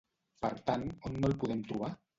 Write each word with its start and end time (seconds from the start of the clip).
Per 0.45 0.49
tant, 0.71 0.87
on 1.11 1.19
no 1.21 1.31
el 1.33 1.39
podem 1.45 1.65
trobar? 1.71 1.97